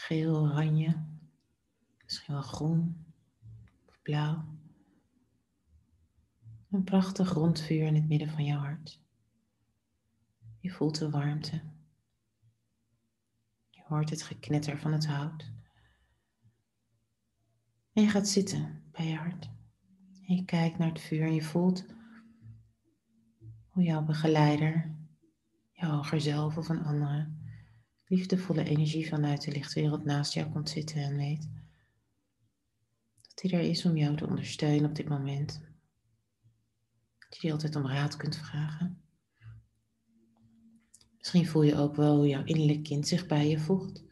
Geel, 0.00 0.36
oranje, 0.36 1.04
misschien 2.04 2.34
wel 2.34 2.42
groen 2.42 3.06
of 3.86 4.02
blauw. 4.02 4.58
Een 6.70 6.84
prachtig 6.84 7.32
rond 7.32 7.60
vuur 7.60 7.86
in 7.86 7.94
het 7.94 8.08
midden 8.08 8.28
van 8.28 8.44
jouw 8.44 8.58
hart. 8.58 9.00
Je 10.60 10.70
voelt 10.70 10.98
de 10.98 11.10
warmte. 11.10 11.62
Je 13.70 13.82
hoort 13.84 14.10
het 14.10 14.22
geknetter 14.22 14.78
van 14.78 14.92
het 14.92 15.06
hout. 15.06 15.52
En 17.92 18.02
je 18.02 18.08
gaat 18.08 18.28
zitten 18.28 18.82
bij 18.90 19.06
je 19.06 19.16
hart. 19.16 19.50
En 20.26 20.34
je 20.34 20.44
kijkt 20.44 20.78
naar 20.78 20.88
het 20.88 21.00
vuur 21.00 21.22
en 21.22 21.34
je 21.34 21.42
voelt 21.42 21.84
hoe 23.68 23.82
jouw 23.82 24.02
begeleider, 24.04 24.96
jouw 25.72 25.90
hoger 25.90 26.20
zelf 26.20 26.56
of 26.56 26.68
een 26.68 26.84
andere, 26.84 27.39
liefdevolle 28.10 28.64
energie 28.64 29.08
vanuit 29.08 29.44
de 29.44 29.52
lichtwereld 29.52 30.04
naast 30.04 30.34
jou 30.34 30.50
komt 30.50 30.68
zitten 30.68 31.02
en 31.02 31.16
weet 31.16 31.48
dat 33.22 33.50
hij 33.50 33.60
er 33.60 33.68
is 33.68 33.84
om 33.84 33.96
jou 33.96 34.16
te 34.16 34.26
ondersteunen 34.26 34.88
op 34.88 34.96
dit 34.96 35.08
moment. 35.08 35.60
Dat 37.18 37.34
je 37.34 37.40
die 37.40 37.52
altijd 37.52 37.76
om 37.76 37.86
raad 37.86 38.16
kunt 38.16 38.36
vragen. 38.36 39.02
Misschien 41.18 41.46
voel 41.46 41.62
je 41.62 41.76
ook 41.76 41.96
wel 41.96 42.16
hoe 42.16 42.28
jouw 42.28 42.44
innerlijk 42.44 42.82
kind 42.82 43.08
zich 43.08 43.26
bij 43.26 43.48
je 43.48 43.58
voegt. 43.58 44.02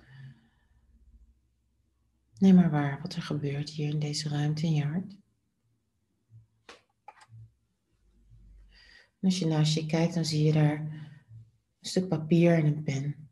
Neem 2.38 2.55
maar 2.55 2.71
waar 2.71 3.02
wat 3.02 3.14
er 3.14 3.23
gebeurt 3.23 3.71
hier 3.71 3.88
in 3.88 3.99
deze 3.99 4.28
ruimte 4.28 4.67
in 4.67 4.75
je 4.75 4.85
hart. 4.85 5.17
Als 9.21 9.38
je 9.38 9.47
naast 9.47 9.75
je 9.75 9.87
kijkt, 9.87 10.14
dan 10.14 10.25
zie 10.25 10.45
je 10.45 10.52
daar 10.52 10.81
een 10.81 11.88
stuk 11.88 12.09
papier 12.09 12.55
en 12.55 12.67
een 12.67 12.83
pen. 12.83 13.27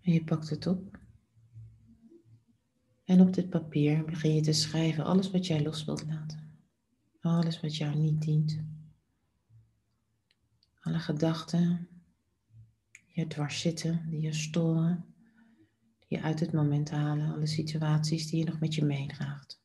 En 0.00 0.12
je 0.12 0.24
pakt 0.24 0.50
het 0.50 0.66
op. 0.66 0.98
En 3.04 3.20
op 3.20 3.34
dit 3.34 3.50
papier 3.50 4.04
begin 4.04 4.34
je 4.34 4.40
te 4.40 4.52
schrijven 4.52 5.04
alles 5.04 5.30
wat 5.30 5.46
jij 5.46 5.62
los 5.62 5.84
wilt 5.84 6.06
laten. 6.06 6.58
Alles 7.20 7.60
wat 7.60 7.76
jou 7.76 7.96
niet 7.96 8.22
dient. 8.22 8.60
Alle 10.80 10.98
gedachten 10.98 11.88
die 12.90 13.12
je 13.12 13.26
dwars 13.26 13.60
zitten, 13.60 14.10
die 14.10 14.20
je 14.20 14.32
storen, 14.32 15.14
die 15.98 16.18
je 16.18 16.22
uit 16.22 16.40
het 16.40 16.52
moment 16.52 16.90
halen. 16.90 17.32
Alle 17.32 17.46
situaties 17.46 18.26
die 18.26 18.38
je 18.38 18.50
nog 18.50 18.60
met 18.60 18.74
je 18.74 18.84
meedraagt. 18.84 19.62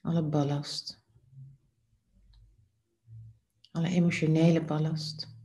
Alle 0.00 0.22
ballast. 0.22 1.00
Alle 3.70 3.88
emotionele 3.88 4.64
ballast. 4.64 5.36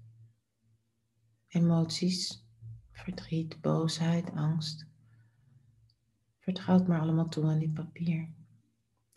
Emoties, 1.48 2.42
verdriet, 3.03 3.62
boosheid, 3.62 4.31
angst. 4.31 4.86
Vertrouw 6.39 6.77
het 6.77 6.88
maar 6.88 7.00
allemaal 7.00 7.29
toe 7.29 7.45
aan 7.45 7.60
dit 7.60 7.74
papier. 7.74 8.29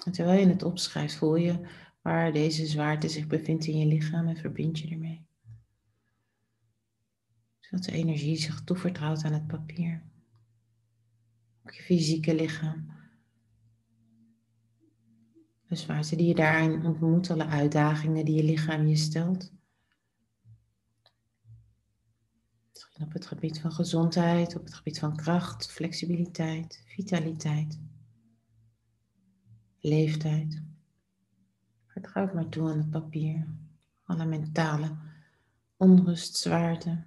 En 0.05 0.13
terwijl 0.13 0.41
je 0.41 0.47
het 0.47 0.63
opschrijft, 0.63 1.15
voel 1.15 1.37
je 1.37 1.69
waar 2.03 2.33
deze 2.33 2.67
zwaarte 2.67 3.09
zich 3.09 3.27
bevindt 3.27 3.67
in 3.67 3.79
je 3.79 3.87
lichaam 3.87 4.29
en 4.29 4.37
verbind 4.37 4.79
je 4.79 4.89
ermee. 4.89 5.27
Zodat 7.61 7.85
de 7.85 7.93
energie 7.93 8.37
zich 8.37 8.65
toevertrouwt 8.65 9.25
aan 9.25 9.33
het 9.33 9.47
papier. 9.47 10.03
Ook 11.65 11.73
je 11.73 11.83
fysieke 11.83 12.35
lichaam 12.35 12.97
de 15.69 15.77
zwaarte 15.77 16.17
die 16.17 16.27
je 16.27 16.35
daarin 16.35 16.87
ontmoet, 16.87 17.31
alle 17.31 17.47
uitdagingen 17.47 18.25
die 18.25 18.35
je 18.35 18.45
lichaam 18.45 18.87
je 18.87 18.97
stelt. 18.97 19.53
Op 23.01 23.13
het 23.13 23.27
gebied 23.27 23.61
van 23.61 23.73
gezondheid, 23.73 24.57
op 24.57 24.65
het 24.65 24.75
gebied 24.75 24.99
van 24.99 25.17
kracht, 25.17 25.73
flexibiliteit, 25.73 26.83
vitaliteit, 26.87 27.81
leeftijd. 29.81 30.63
Vertrouw 31.87 32.35
maar 32.35 32.49
toe 32.49 32.71
aan 32.71 32.79
het 32.79 32.91
papier. 32.91 33.47
Alle 34.05 34.27
mentale 34.27 34.97
onrust, 35.77 36.37
zwaarte, 36.37 37.05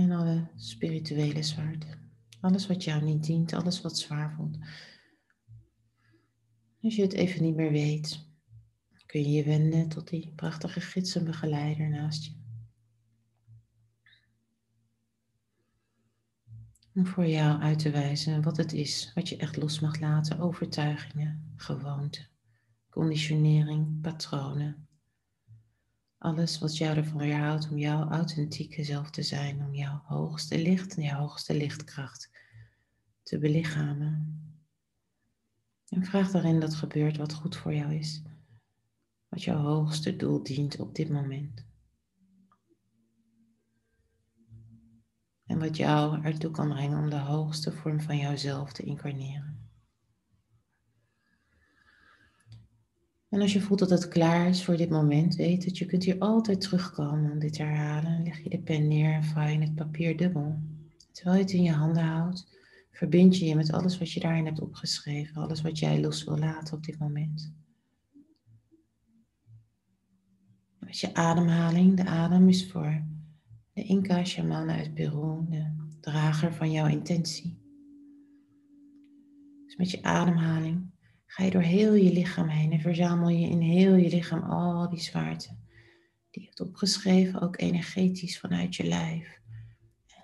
En 0.00 0.10
alle 0.10 0.48
spirituele 0.56 1.42
zwaarte. 1.42 1.86
Alles 2.40 2.66
wat 2.66 2.84
jou 2.84 3.02
niet 3.02 3.24
dient, 3.24 3.52
alles 3.52 3.80
wat 3.80 3.98
zwaar 3.98 4.34
voelt. 4.34 4.58
Als 6.82 6.96
je 6.96 7.02
het 7.02 7.12
even 7.12 7.42
niet 7.42 7.56
meer 7.56 7.70
weet, 7.70 8.29
kun 9.10 9.20
je 9.20 9.30
je 9.30 9.44
wenden 9.44 9.88
tot 9.88 10.08
die 10.08 10.32
prachtige 10.36 10.80
gids 10.80 11.14
en 11.14 11.24
begeleider 11.24 11.88
naast 11.88 12.24
je. 12.24 12.32
Om 16.94 17.06
voor 17.06 17.26
jou 17.26 17.60
uit 17.60 17.78
te 17.78 17.90
wijzen 17.90 18.42
wat 18.42 18.56
het 18.56 18.72
is 18.72 19.12
wat 19.14 19.28
je 19.28 19.36
echt 19.36 19.56
los 19.56 19.80
mag 19.80 20.00
laten, 20.00 20.38
overtuigingen, 20.38 21.52
gewoonten, 21.56 22.28
conditionering, 22.90 24.00
patronen, 24.00 24.88
alles 26.18 26.58
wat 26.58 26.76
jou 26.76 26.96
ervan 26.96 27.18
weerhoudt 27.18 27.70
om 27.70 27.78
jouw 27.78 28.08
authentieke 28.08 28.84
zelf 28.84 29.10
te 29.10 29.22
zijn, 29.22 29.62
om 29.62 29.74
jouw 29.74 30.02
hoogste 30.04 30.62
licht 30.62 30.96
en 30.96 31.02
jouw 31.02 31.18
hoogste 31.18 31.56
lichtkracht 31.56 32.30
te 33.22 33.38
belichamen. 33.38 34.42
En 35.88 36.04
vraag 36.04 36.30
daarin 36.30 36.60
dat 36.60 36.74
gebeurt 36.74 37.16
wat 37.16 37.34
goed 37.34 37.56
voor 37.56 37.74
jou 37.74 37.94
is, 37.94 38.22
wat 39.30 39.42
jouw 39.42 39.58
hoogste 39.58 40.16
doel 40.16 40.42
dient 40.42 40.80
op 40.80 40.94
dit 40.94 41.10
moment. 41.10 41.64
En 45.46 45.58
wat 45.58 45.76
jou 45.76 46.22
ertoe 46.22 46.50
kan 46.50 46.68
brengen 46.68 46.98
om 46.98 47.10
de 47.10 47.18
hoogste 47.18 47.72
vorm 47.72 48.00
van 48.00 48.16
jouzelf 48.16 48.72
te 48.72 48.82
incarneren. 48.82 49.58
En 53.28 53.40
als 53.40 53.52
je 53.52 53.60
voelt 53.60 53.78
dat 53.78 53.90
het 53.90 54.08
klaar 54.08 54.48
is 54.48 54.64
voor 54.64 54.76
dit 54.76 54.90
moment, 54.90 55.34
weet 55.34 55.64
dat 55.64 55.78
je 55.78 55.86
kunt 55.86 56.04
hier 56.04 56.18
altijd 56.18 56.60
terugkomen 56.60 57.30
om 57.30 57.38
dit 57.38 57.52
te 57.52 57.62
herhalen. 57.62 58.22
leg 58.22 58.42
je 58.42 58.50
de 58.50 58.58
pen 58.58 58.88
neer 58.88 59.12
en 59.12 59.24
vouw 59.24 59.46
je 59.46 59.58
het 59.58 59.74
papier 59.74 60.16
dubbel. 60.16 60.58
Terwijl 61.12 61.36
je 61.36 61.42
het 61.42 61.52
in 61.52 61.62
je 61.62 61.72
handen 61.72 62.02
houdt, 62.02 62.58
verbind 62.90 63.38
je 63.38 63.44
je 63.44 63.54
met 63.54 63.72
alles 63.72 63.98
wat 63.98 64.12
je 64.12 64.20
daarin 64.20 64.44
hebt 64.44 64.60
opgeschreven. 64.60 65.42
Alles 65.42 65.60
wat 65.60 65.78
jij 65.78 66.00
los 66.00 66.24
wil 66.24 66.38
laten 66.38 66.76
op 66.76 66.84
dit 66.84 66.98
moment. 66.98 67.59
Met 70.90 71.00
je 71.00 71.14
ademhaling. 71.14 71.96
De 71.96 72.04
adem 72.04 72.48
is 72.48 72.70
voor 72.70 73.04
de 73.72 73.82
Inca-shaman 73.82 74.70
uit 74.70 74.94
Peru, 74.94 75.46
de 75.48 75.88
drager 76.00 76.54
van 76.54 76.72
jouw 76.72 76.86
intentie. 76.86 77.58
Dus 79.64 79.76
met 79.76 79.90
je 79.90 80.02
ademhaling 80.02 80.90
ga 81.26 81.44
je 81.44 81.50
door 81.50 81.62
heel 81.62 81.94
je 81.94 82.12
lichaam 82.12 82.48
heen 82.48 82.72
en 82.72 82.80
verzamel 82.80 83.28
je 83.28 83.48
in 83.48 83.60
heel 83.60 83.94
je 83.94 84.08
lichaam 84.08 84.42
al 84.42 84.88
die 84.88 85.00
zwaarte 85.00 85.48
die 86.30 86.42
je 86.42 86.48
hebt 86.48 86.60
opgeschreven, 86.60 87.40
ook 87.40 87.60
energetisch 87.60 88.40
vanuit 88.40 88.76
je 88.76 88.84
lijf. 88.84 89.40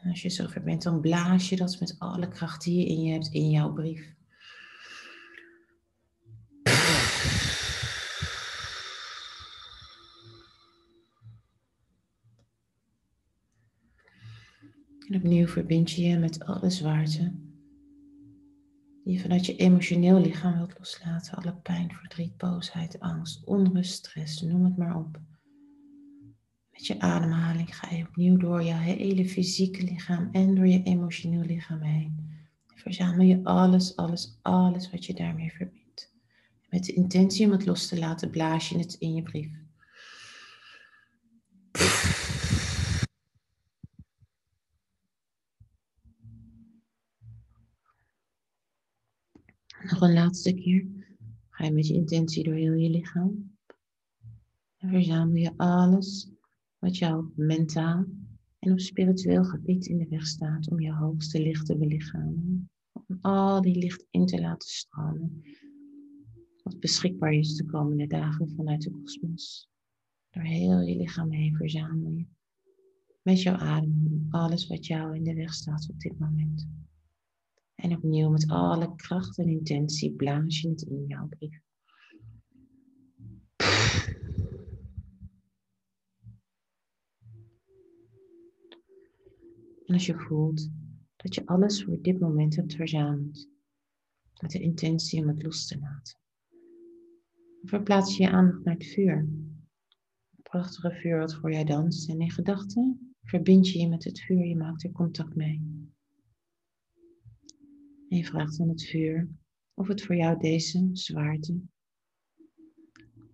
En 0.00 0.10
als 0.10 0.22
je 0.22 0.30
zover 0.30 0.62
bent, 0.62 0.82
dan 0.82 1.00
blaas 1.00 1.48
je 1.48 1.56
dat 1.56 1.80
met 1.80 1.98
alle 1.98 2.28
kracht 2.28 2.64
die 2.64 2.78
je 2.78 2.86
in 2.86 3.02
je 3.02 3.12
hebt 3.12 3.28
in 3.28 3.50
jouw 3.50 3.72
brief. 3.72 4.15
En 15.08 15.16
opnieuw 15.16 15.46
verbind 15.46 15.90
je 15.90 16.02
je 16.02 16.18
met 16.18 16.44
alle 16.44 16.70
zwaarte 16.70 17.32
die 19.04 19.14
je 19.14 19.20
vanuit 19.20 19.46
je 19.46 19.56
emotioneel 19.56 20.20
lichaam 20.20 20.56
wilt 20.56 20.78
loslaten. 20.78 21.36
Alle 21.36 21.54
pijn, 21.54 21.90
verdriet, 21.92 22.36
boosheid, 22.36 23.00
angst, 23.00 23.44
onrust, 23.44 23.92
stress, 23.92 24.40
noem 24.40 24.64
het 24.64 24.76
maar 24.76 24.96
op. 24.96 25.20
Met 26.70 26.86
je 26.86 27.00
ademhaling 27.00 27.76
ga 27.76 27.94
je 27.94 28.06
opnieuw 28.08 28.36
door 28.36 28.62
je 28.62 28.72
hele 28.72 29.28
fysieke 29.28 29.82
lichaam 29.84 30.28
en 30.32 30.54
door 30.54 30.66
je 30.66 30.82
emotioneel 30.82 31.42
lichaam 31.42 31.80
heen. 31.80 32.30
Verzamel 32.74 33.26
je 33.26 33.44
alles, 33.44 33.96
alles, 33.96 34.38
alles 34.42 34.90
wat 34.90 35.04
je 35.04 35.14
daarmee 35.14 35.52
verbindt. 35.52 36.14
Met 36.68 36.84
de 36.84 36.92
intentie 36.92 37.46
om 37.46 37.52
het 37.52 37.66
los 37.66 37.86
te 37.86 37.98
laten, 37.98 38.30
blaas 38.30 38.68
je 38.68 38.78
het 38.78 38.94
in 38.94 39.14
je 39.14 39.22
brief. 39.22 39.65
Nog 49.90 50.00
een 50.00 50.12
laatste 50.12 50.54
keer. 50.54 50.86
Ga 51.50 51.64
je 51.64 51.72
met 51.72 51.86
je 51.86 51.94
intentie 51.94 52.44
door 52.44 52.54
heel 52.54 52.72
je 52.72 52.90
lichaam. 52.90 53.56
En 54.76 54.88
verzamel 54.88 55.36
je 55.36 55.52
alles 55.56 56.30
wat 56.78 56.96
jou 56.96 57.30
mentaal 57.34 58.04
en 58.58 58.72
op 58.72 58.80
spiritueel 58.80 59.44
gebied 59.44 59.86
in 59.86 59.98
de 59.98 60.08
weg 60.08 60.26
staat 60.26 60.70
om 60.70 60.80
je 60.80 60.92
hoogste 60.92 61.42
licht 61.42 61.66
te 61.66 61.76
belichamen. 61.76 62.70
Om 62.92 63.18
al 63.20 63.62
die 63.62 63.78
licht 63.78 64.06
in 64.10 64.26
te 64.26 64.40
laten 64.40 64.68
stromen. 64.68 65.42
Wat 66.62 66.80
beschikbaar 66.80 67.32
is 67.32 67.54
de 67.54 67.64
komende 67.64 68.06
dagen 68.06 68.50
vanuit 68.50 68.82
de 68.82 68.90
kosmos. 68.90 69.68
Door 70.30 70.42
heel 70.42 70.80
je 70.80 70.96
lichaam 70.96 71.30
heen 71.30 71.56
verzamel 71.56 72.10
je. 72.10 72.26
Met 73.22 73.42
jouw 73.42 73.56
adem 73.56 74.26
alles 74.30 74.66
wat 74.66 74.86
jou 74.86 75.16
in 75.16 75.24
de 75.24 75.34
weg 75.34 75.54
staat 75.54 75.88
op 75.90 76.00
dit 76.00 76.18
moment. 76.18 76.68
En 77.76 77.96
opnieuw 77.96 78.30
met 78.30 78.48
alle 78.48 78.94
kracht 78.96 79.38
en 79.38 79.48
intentie 79.48 80.12
blaas 80.12 80.60
je 80.60 80.68
het 80.68 80.82
in 80.82 81.06
jouw 81.06 81.28
brief. 81.28 81.64
En 89.86 89.94
als 89.94 90.06
je 90.06 90.18
voelt 90.18 90.70
dat 91.16 91.34
je 91.34 91.46
alles 91.46 91.84
voor 91.84 92.02
dit 92.02 92.20
moment 92.20 92.56
hebt 92.56 92.74
verzameld, 92.74 93.48
met 94.40 94.50
de 94.50 94.60
intentie 94.60 95.20
om 95.20 95.28
het 95.28 95.42
los 95.42 95.66
te 95.66 95.78
laten, 95.78 96.18
verplaats 97.62 98.16
je 98.16 98.22
je 98.22 98.30
aandacht 98.30 98.64
naar 98.64 98.74
het 98.74 98.86
vuur. 98.86 99.28
Het 100.30 100.42
prachtige 100.42 100.90
vuur 100.90 101.18
wat 101.18 101.34
voor 101.34 101.52
jij 101.52 101.64
danst 101.64 102.08
en 102.08 102.20
in 102.20 102.30
gedachten 102.30 103.14
verbind 103.22 103.68
je 103.68 103.78
je 103.78 103.88
met 103.88 104.04
het 104.04 104.20
vuur, 104.20 104.46
je 104.46 104.56
maakt 104.56 104.84
er 104.84 104.92
contact 104.92 105.34
mee. 105.34 105.85
En 108.16 108.22
je 108.22 108.28
vraagt 108.28 108.60
aan 108.60 108.68
het 108.68 108.84
vuur 108.84 109.28
of 109.74 109.88
het 109.88 110.02
voor 110.02 110.16
jou 110.16 110.38
deze 110.38 110.88
zwaarte 110.92 111.60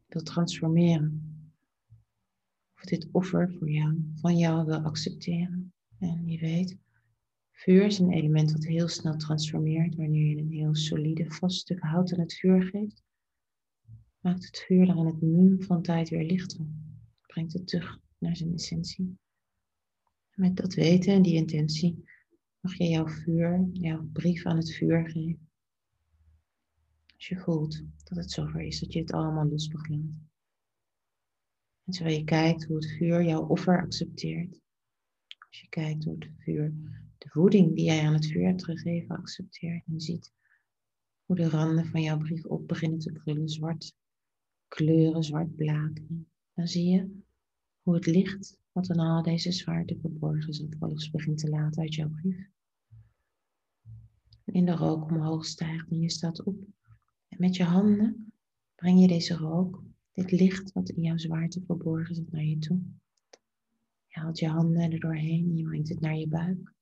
wil 0.06 0.22
transformeren. 0.22 1.50
Of 2.74 2.82
dit 2.84 3.08
offer 3.12 3.52
voor 3.58 3.70
jou, 3.70 4.12
van 4.14 4.36
jou 4.36 4.66
wil 4.66 4.78
accepteren. 4.78 5.72
En 5.98 6.28
je 6.28 6.38
weet, 6.38 6.78
vuur 7.52 7.84
is 7.84 7.98
een 7.98 8.12
element 8.12 8.52
dat 8.52 8.64
heel 8.64 8.88
snel 8.88 9.16
transformeert 9.16 9.94
wanneer 9.94 10.26
je 10.26 10.42
een 10.42 10.52
heel 10.52 10.74
solide, 10.74 11.30
vast 11.30 11.60
stuk 11.60 11.80
hout 11.80 12.12
aan 12.12 12.20
het 12.20 12.34
vuur 12.34 12.62
geeft. 12.62 13.02
Maakt 14.20 14.46
het 14.46 14.58
vuur 14.58 14.86
dan 14.86 14.98
in 14.98 15.06
het 15.06 15.20
mum 15.20 15.62
van 15.62 15.82
tijd 15.82 16.08
weer 16.08 16.24
lichter. 16.24 16.66
Brengt 17.26 17.52
het 17.52 17.66
terug 17.66 17.98
naar 18.18 18.36
zijn 18.36 18.52
essentie. 18.52 19.18
met 20.34 20.56
dat 20.56 20.74
weten 20.74 21.12
en 21.12 21.22
die 21.22 21.34
intentie 21.34 22.04
mag 22.62 22.76
je 22.76 22.88
jouw 22.88 23.06
vuur, 23.06 23.68
jouw 23.72 24.08
brief 24.12 24.46
aan 24.46 24.56
het 24.56 24.72
vuur 24.72 25.10
geven. 25.10 25.50
Als 27.14 27.28
je 27.28 27.38
voelt 27.38 27.82
dat 28.04 28.18
het 28.18 28.30
zover 28.30 28.60
is, 28.60 28.80
dat 28.80 28.92
je 28.92 29.00
het 29.00 29.12
allemaal 29.12 29.46
los 29.46 29.68
begint. 29.68 30.10
En 31.84 31.92
terwijl 31.92 32.18
je 32.18 32.24
kijkt 32.24 32.64
hoe 32.64 32.76
het 32.76 32.90
vuur 32.90 33.24
jouw 33.24 33.46
offer 33.46 33.82
accepteert. 33.82 34.60
Als 35.48 35.60
je 35.60 35.68
kijkt 35.68 36.04
hoe 36.04 36.14
het 36.18 36.30
vuur 36.38 36.74
de 37.18 37.28
voeding 37.28 37.74
die 37.74 37.84
jij 37.84 38.06
aan 38.06 38.14
het 38.14 38.26
vuur 38.26 38.46
hebt 38.46 38.64
gegeven 38.64 39.16
accepteert. 39.16 39.86
En 39.86 40.00
ziet 40.00 40.32
hoe 41.24 41.36
de 41.36 41.48
randen 41.48 41.86
van 41.86 42.02
jouw 42.02 42.18
brief 42.18 42.44
op 42.44 42.68
beginnen 42.68 42.98
te 42.98 43.12
krullen. 43.12 43.48
Zwart 43.48 43.94
kleuren, 44.68 45.24
zwart 45.24 45.56
blaken. 45.56 46.28
Dan 46.54 46.66
zie 46.66 46.90
je 46.90 47.22
hoe 47.82 47.94
het 47.94 48.06
licht 48.06 48.60
wat 48.72 48.88
in 48.88 48.98
al 48.98 49.22
deze 49.22 49.52
zwaarte 49.52 49.98
verborgen 50.00 50.52
zat, 50.52 50.76
los 50.78 51.10
begint 51.10 51.38
te 51.38 51.48
laten 51.48 51.82
uit 51.82 51.94
jouw 51.94 52.08
brief. 52.08 52.51
In 54.52 54.64
de 54.64 54.72
rook 54.72 55.10
omhoog 55.10 55.44
stijgt 55.44 55.90
en 55.90 56.00
je 56.00 56.10
staat 56.10 56.42
op. 56.42 56.60
En 57.28 57.36
met 57.38 57.56
je 57.56 57.64
handen 57.64 58.32
breng 58.74 59.00
je 59.00 59.06
deze 59.06 59.34
rook, 59.34 59.82
dit 60.12 60.30
licht 60.30 60.72
wat 60.72 60.88
in 60.88 61.02
jouw 61.02 61.16
zwaarte 61.16 61.62
verborgen 61.66 62.14
zit, 62.14 62.32
naar 62.32 62.44
je 62.44 62.58
toe. 62.58 62.80
Je 64.06 64.20
haalt 64.20 64.38
je 64.38 64.48
handen 64.48 64.92
er 64.92 65.00
doorheen 65.00 65.44
en 65.44 65.56
je 65.56 65.64
brengt 65.64 65.88
het 65.88 66.00
naar 66.00 66.16
je 66.16 66.28
buik. 66.28 66.74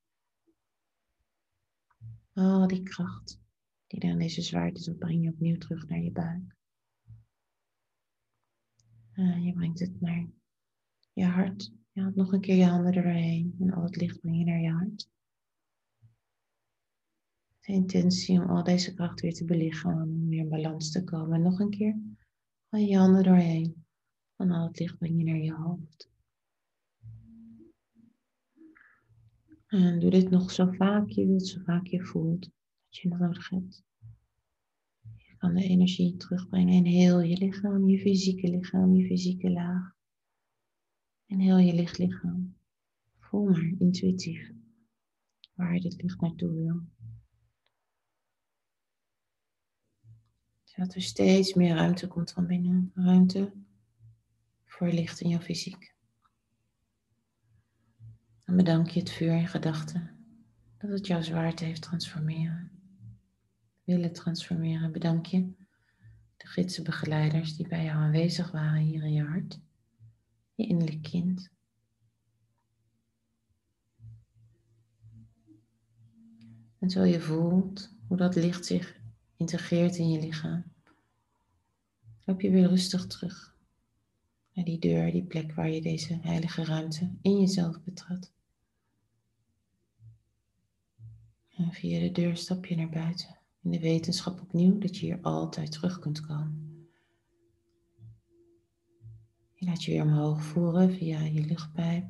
Al 2.32 2.66
die 2.66 2.82
kracht 2.82 3.40
die 3.86 4.00
er 4.00 4.10
in 4.10 4.18
deze 4.18 4.42
zwaarte 4.42 4.82
zit, 4.82 4.98
breng 4.98 5.22
je 5.22 5.30
opnieuw 5.30 5.58
terug 5.58 5.88
naar 5.88 6.00
je 6.00 6.12
buik. 6.12 6.56
En 9.12 9.42
je 9.42 9.52
brengt 9.52 9.80
het 9.80 10.00
naar 10.00 10.26
je 11.12 11.24
hart. 11.24 11.72
Je 11.92 12.00
haalt 12.00 12.14
nog 12.14 12.32
een 12.32 12.40
keer 12.40 12.56
je 12.56 12.64
handen 12.64 12.92
er 12.92 13.02
doorheen 13.02 13.56
en 13.58 13.72
al 13.72 13.82
het 13.82 13.96
licht 13.96 14.20
breng 14.20 14.38
je 14.38 14.44
naar 14.44 14.60
je 14.60 14.70
hart. 14.70 15.08
De 17.60 17.72
intentie 17.72 18.40
om 18.40 18.48
al 18.48 18.64
deze 18.64 18.94
kracht 18.94 19.20
weer 19.20 19.34
te 19.34 19.44
belichamen, 19.44 20.08
om 20.08 20.28
weer 20.28 20.38
in 20.38 20.48
balans 20.48 20.90
te 20.90 21.04
komen. 21.04 21.34
En 21.34 21.42
nog 21.42 21.58
een 21.58 21.70
keer, 21.70 22.00
haal 22.68 22.80
je 22.80 22.96
handen 22.96 23.22
doorheen. 23.22 23.84
En 24.36 24.50
al 24.50 24.66
het 24.66 24.78
licht 24.78 24.98
breng 24.98 25.18
je 25.18 25.24
naar 25.24 25.42
je 25.42 25.54
hoofd. 25.54 26.10
En 29.66 30.00
doe 30.00 30.10
dit 30.10 30.30
nog 30.30 30.50
zo 30.50 30.70
vaak 30.70 31.08
je 31.08 31.26
wilt, 31.26 31.46
zo 31.46 31.60
vaak 31.64 31.86
je 31.86 32.04
voelt 32.04 32.42
dat 32.42 32.96
je 32.96 33.08
nodig 33.08 33.48
hebt. 33.48 33.84
Je 35.16 35.36
kan 35.36 35.54
de 35.54 35.62
energie 35.62 36.16
terugbrengen 36.16 36.74
in 36.74 36.84
heel 36.84 37.20
je 37.20 37.36
lichaam, 37.36 37.88
je 37.88 37.98
fysieke 37.98 38.48
lichaam, 38.50 38.94
je 38.94 39.06
fysieke 39.06 39.50
laag. 39.50 39.94
En 41.26 41.38
heel 41.38 41.58
je 41.58 41.74
lichtlichaam. 41.74 42.56
Voel 43.18 43.44
maar 43.44 43.74
intuïtief 43.78 44.52
waar 45.54 45.80
dit 45.80 46.02
licht 46.02 46.20
naartoe 46.20 46.54
wil. 46.54 46.82
Zodat 50.74 50.94
er 50.94 51.02
steeds 51.02 51.54
meer 51.54 51.74
ruimte 51.74 52.06
komt 52.06 52.32
van 52.32 52.46
binnen. 52.46 52.90
Ruimte 52.94 53.52
voor 54.64 54.88
licht 54.88 55.20
in 55.20 55.28
jouw 55.28 55.40
fysiek. 55.40 55.94
Dan 58.44 58.56
bedank 58.56 58.88
je 58.88 59.00
het 59.00 59.10
vuur 59.10 59.36
in 59.36 59.48
gedachten 59.48 60.10
dat 60.78 60.90
het 60.90 61.06
jouw 61.06 61.22
zwaarte 61.22 61.64
heeft 61.64 61.82
transformeren. 61.82 62.70
Willen 63.84 64.12
transformeren. 64.12 64.92
Bedank 64.92 65.26
je 65.26 65.52
de 66.36 66.46
gidsen 66.46 66.84
begeleiders 66.84 67.56
die 67.56 67.68
bij 67.68 67.84
jou 67.84 67.96
aanwezig 67.96 68.50
waren 68.50 68.80
hier 68.80 69.02
in 69.02 69.12
je 69.12 69.24
hart. 69.24 69.60
Je 70.54 70.66
innerlijk 70.66 71.02
kind. 71.02 71.50
En 76.78 76.90
zo 76.90 77.04
je 77.04 77.20
voelt 77.20 77.94
hoe 78.06 78.16
dat 78.16 78.34
licht 78.34 78.66
zich 78.66 78.99
integreert 79.40 79.96
in 79.96 80.10
je 80.10 80.20
lichaam, 80.20 80.64
loop 82.24 82.40
je 82.40 82.50
weer 82.50 82.68
rustig 82.68 83.06
terug 83.06 83.54
naar 84.52 84.64
die 84.64 84.78
deur, 84.78 85.12
die 85.12 85.24
plek 85.24 85.52
waar 85.52 85.70
je 85.70 85.80
deze 85.80 86.18
heilige 86.22 86.64
ruimte 86.64 87.10
in 87.22 87.40
jezelf 87.40 87.82
betrad. 87.82 88.32
En 91.56 91.72
via 91.72 92.00
de 92.00 92.12
deur 92.12 92.36
stap 92.36 92.66
je 92.66 92.76
naar 92.76 92.88
buiten 92.88 93.38
in 93.62 93.70
de 93.70 93.80
wetenschap 93.80 94.40
opnieuw 94.40 94.78
dat 94.78 94.96
je 94.96 95.06
hier 95.06 95.18
altijd 95.22 95.72
terug 95.72 95.98
kunt 95.98 96.20
komen. 96.20 96.88
Je 99.54 99.66
laat 99.66 99.84
je 99.84 99.92
weer 99.92 100.02
omhoog 100.02 100.42
voeren 100.42 100.92
via 100.94 101.20
je 101.20 101.46
luchtpijp. 101.46 102.04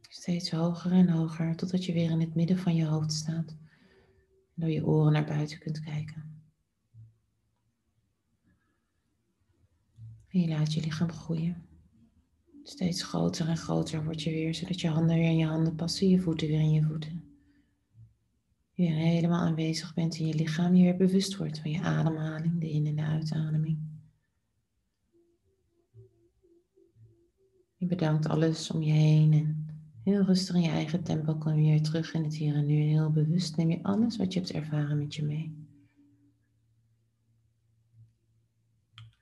Steeds 0.00 0.50
hoger 0.50 0.92
en 0.92 1.08
hoger 1.08 1.56
totdat 1.56 1.84
je 1.84 1.92
weer 1.92 2.10
in 2.10 2.20
het 2.20 2.34
midden 2.34 2.58
van 2.58 2.74
je 2.74 2.84
hoofd 2.84 3.12
staat. 3.12 3.56
Door 4.56 4.70
je 4.70 4.86
oren 4.86 5.12
naar 5.12 5.24
buiten 5.26 5.58
kunt 5.58 5.80
kijken. 5.80 6.42
En 10.28 10.40
je 10.40 10.48
laat 10.48 10.72
je 10.72 10.80
lichaam 10.80 11.12
groeien. 11.12 11.66
Steeds 12.62 13.02
groter 13.02 13.48
en 13.48 13.56
groter 13.56 14.04
word 14.04 14.22
je 14.22 14.30
weer, 14.30 14.54
zodat 14.54 14.80
je 14.80 14.88
handen 14.88 15.16
weer 15.16 15.30
in 15.30 15.36
je 15.36 15.46
handen 15.46 15.74
passen, 15.74 16.08
je 16.08 16.20
voeten 16.20 16.48
weer 16.48 16.60
in 16.60 16.72
je 16.72 16.82
voeten 16.82 17.26
je 18.76 18.82
weer 18.82 18.94
helemaal 18.94 19.40
aanwezig 19.40 19.94
bent 19.94 20.18
in 20.18 20.26
je 20.26 20.34
lichaam, 20.34 20.74
je 20.74 20.82
weer 20.82 20.96
bewust 20.96 21.36
wordt 21.36 21.58
van 21.58 21.70
je 21.70 21.80
ademhaling, 21.80 22.60
de 22.60 22.70
in- 22.70 22.86
en 22.86 22.96
de 22.96 23.02
uitademing. 23.02 23.78
Je 27.76 27.86
bedankt 27.86 28.26
alles 28.26 28.70
om 28.70 28.82
je 28.82 28.92
heen 28.92 29.32
en 29.32 29.55
heel 30.06 30.22
rustig 30.22 30.54
in 30.54 30.60
je 30.60 30.68
eigen 30.68 31.02
tempo 31.02 31.34
kom 31.34 31.54
je 31.54 31.70
weer 31.70 31.82
terug 31.82 32.14
in 32.14 32.24
het 32.24 32.34
hier 32.34 32.54
en 32.54 32.66
nu. 32.66 32.74
heel 32.74 33.10
bewust 33.10 33.56
neem 33.56 33.70
je 33.70 33.82
alles 33.82 34.16
wat 34.16 34.32
je 34.32 34.38
hebt 34.38 34.52
ervaren 34.52 34.98
met 34.98 35.14
je 35.14 35.24
mee. 35.24 35.66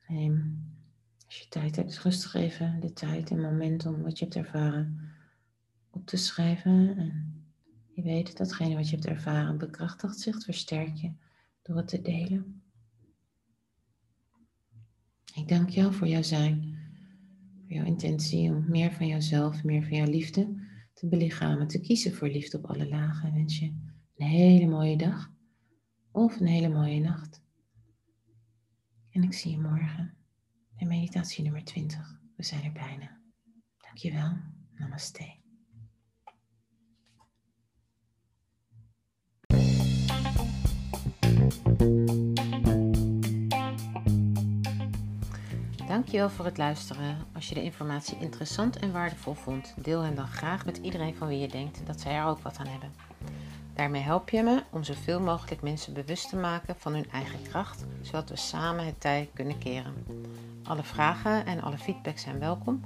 Neem, 0.07 0.63
als 1.25 1.37
je 1.37 1.47
tijd 1.49 1.75
hebt, 1.75 1.99
rustig 1.99 2.33
even 2.33 2.79
de 2.79 2.93
tijd 2.93 3.31
en 3.31 3.41
moment 3.41 3.85
om 3.85 4.01
wat 4.01 4.19
je 4.19 4.23
hebt 4.25 4.37
ervaren 4.37 5.11
op 5.89 6.05
te 6.05 6.17
schrijven 6.17 6.97
en 6.97 7.43
Je 7.93 8.01
weet, 8.01 8.37
datgene 8.37 8.75
wat 8.75 8.89
je 8.89 8.95
hebt 8.95 9.07
ervaren 9.07 9.57
bekrachtigt 9.57 10.19
zich, 10.19 10.43
versterk 10.43 10.95
je 10.95 11.11
door 11.61 11.77
het 11.77 11.87
te 11.87 12.01
delen. 12.01 12.61
Ik 15.33 15.47
dank 15.47 15.69
jou 15.69 15.93
voor 15.93 16.07
jouw 16.07 16.23
zijn, 16.23 16.77
voor 17.61 17.75
jouw 17.75 17.85
intentie 17.85 18.51
om 18.51 18.69
meer 18.69 18.91
van 18.91 19.07
jouzelf, 19.07 19.63
meer 19.63 19.83
van 19.83 19.97
jouw 19.97 20.09
liefde 20.09 20.73
te 20.95 21.07
belichamen, 21.07 21.67
te 21.67 21.81
kiezen 21.81 22.13
voor 22.13 22.27
liefde 22.27 22.57
op 22.57 22.65
alle 22.65 22.87
lagen. 22.87 23.27
En 23.27 23.33
wens 23.35 23.59
je 23.59 23.65
een 24.15 24.27
hele 24.27 24.67
mooie 24.67 24.97
dag 24.97 25.31
of 26.11 26.39
een 26.39 26.47
hele 26.47 26.69
mooie 26.69 26.99
nacht. 26.99 27.43
En 29.09 29.23
ik 29.23 29.33
zie 29.33 29.51
je 29.51 29.59
morgen 29.59 30.17
bij 30.77 30.87
meditatie 30.87 31.43
nummer 31.43 31.63
20. 31.63 32.19
We 32.35 32.43
zijn 32.43 32.63
er 32.63 32.71
bijna. 32.71 33.21
Dankjewel. 33.77 34.37
Namaste. 34.77 35.43
Dankjewel 45.95 46.29
voor 46.29 46.45
het 46.45 46.57
luisteren. 46.57 47.17
Als 47.35 47.49
je 47.49 47.55
de 47.55 47.63
informatie 47.63 48.17
interessant 48.19 48.77
en 48.77 48.91
waardevol 48.91 49.33
vond, 49.33 49.73
deel 49.77 50.01
hem 50.01 50.15
dan 50.15 50.27
graag 50.27 50.65
met 50.65 50.77
iedereen 50.77 51.15
van 51.15 51.27
wie 51.27 51.39
je 51.39 51.47
denkt 51.47 51.81
dat 51.85 52.01
zij 52.01 52.13
er 52.13 52.25
ook 52.25 52.39
wat 52.39 52.57
aan 52.57 52.67
hebben. 52.67 52.93
Daarmee 53.73 54.01
help 54.01 54.29
je 54.29 54.43
me 54.43 54.63
om 54.71 54.83
zoveel 54.83 55.19
mogelijk 55.19 55.61
mensen 55.61 55.93
bewust 55.93 56.29
te 56.29 56.35
maken 56.35 56.75
van 56.77 56.93
hun 56.93 57.11
eigen 57.11 57.41
kracht, 57.49 57.85
zodat 58.01 58.29
we 58.29 58.35
samen 58.35 58.85
het 58.85 59.01
tij 59.01 59.29
kunnen 59.33 59.57
keren. 59.57 59.93
Alle 60.63 60.83
vragen 60.83 61.45
en 61.45 61.61
alle 61.61 61.77
feedback 61.77 62.17
zijn 62.17 62.39
welkom. 62.39 62.81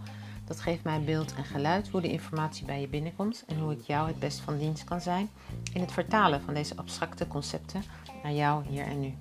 Dat 0.45 0.61
geeft 0.61 0.83
mij 0.83 1.01
beeld 1.01 1.35
en 1.35 1.45
geluid 1.45 1.87
hoe 1.87 2.01
de 2.01 2.11
informatie 2.11 2.65
bij 2.65 2.81
je 2.81 2.87
binnenkomt 2.87 3.43
en 3.47 3.59
hoe 3.59 3.71
ik 3.71 3.81
jou 3.81 4.07
het 4.07 4.19
best 4.19 4.39
van 4.39 4.57
dienst 4.57 4.83
kan 4.83 5.01
zijn 5.01 5.29
in 5.73 5.81
het 5.81 5.91
vertalen 5.91 6.41
van 6.41 6.53
deze 6.53 6.75
abstracte 6.75 7.27
concepten 7.27 7.83
naar 8.23 8.33
jou 8.33 8.65
hier 8.67 8.85
en 8.85 8.99
nu. 8.99 9.13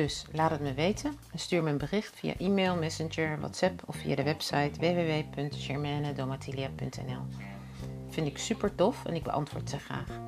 Dus 0.00 0.24
laat 0.32 0.50
het 0.50 0.60
me 0.60 0.74
weten 0.74 1.16
en 1.32 1.38
stuur 1.38 1.62
me 1.62 1.70
een 1.70 1.78
bericht 1.78 2.16
via 2.16 2.34
e-mail, 2.38 2.76
messenger, 2.76 3.40
WhatsApp 3.40 3.82
of 3.86 3.96
via 3.96 4.14
de 4.14 4.22
website 4.22 4.70
www.germanedomatilia.nl. 4.78 7.22
Vind 8.08 8.26
ik 8.26 8.38
super 8.38 8.74
tof 8.74 9.04
en 9.04 9.14
ik 9.14 9.22
beantwoord 9.22 9.70
ze 9.70 9.78
graag. 9.78 10.20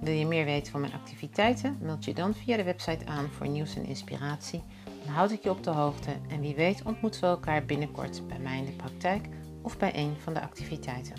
Wil 0.00 0.14
je 0.14 0.26
meer 0.26 0.44
weten 0.44 0.72
van 0.72 0.80
mijn 0.80 0.92
activiteiten? 0.92 1.78
Meld 1.80 2.04
je 2.04 2.14
dan 2.14 2.34
via 2.34 2.56
de 2.56 2.62
website 2.62 3.06
aan 3.06 3.28
voor 3.28 3.48
nieuws 3.48 3.76
en 3.76 3.84
inspiratie. 3.84 4.64
Dan 5.04 5.14
houd 5.14 5.30
ik 5.30 5.42
je 5.42 5.50
op 5.50 5.64
de 5.64 5.70
hoogte 5.70 6.16
en 6.28 6.40
wie 6.40 6.54
weet 6.54 6.82
ontmoeten 6.82 7.20
we 7.20 7.26
elkaar 7.26 7.64
binnenkort 7.64 8.28
bij 8.28 8.38
mij 8.38 8.58
in 8.58 8.64
de 8.64 8.72
praktijk 8.72 9.28
of 9.62 9.78
bij 9.78 9.96
een 9.96 10.16
van 10.22 10.34
de 10.34 10.40
activiteiten. 10.40 11.14